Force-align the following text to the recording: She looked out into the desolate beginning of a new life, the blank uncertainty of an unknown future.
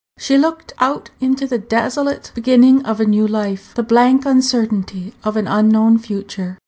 She 0.17 0.35
looked 0.35 0.73
out 0.79 1.11
into 1.19 1.45
the 1.45 1.59
desolate 1.59 2.31
beginning 2.33 2.83
of 2.87 2.99
a 2.99 3.05
new 3.05 3.27
life, 3.27 3.75
the 3.75 3.83
blank 3.83 4.25
uncertainty 4.25 5.13
of 5.23 5.37
an 5.37 5.47
unknown 5.47 5.99
future. 5.99 6.57